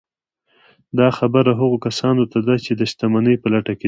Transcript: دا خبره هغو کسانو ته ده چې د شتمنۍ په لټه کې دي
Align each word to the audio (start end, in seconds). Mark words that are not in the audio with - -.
دا 0.97 1.07
خبره 1.17 1.51
هغو 1.59 1.77
کسانو 1.85 2.23
ته 2.31 2.39
ده 2.47 2.55
چې 2.65 2.71
د 2.79 2.81
شتمنۍ 2.91 3.35
په 3.43 3.47
لټه 3.53 3.73
کې 3.75 3.77
دي 3.77 3.79